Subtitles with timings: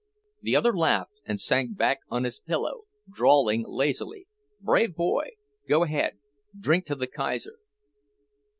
[0.41, 4.27] The other laughed and sank back on his pillow, drawling lazily,
[4.59, 5.33] "Brave boy!
[5.69, 6.17] Go ahead;
[6.59, 7.59] drink to the Kaiser."